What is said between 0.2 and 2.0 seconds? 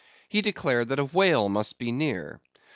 He declared that a whale must be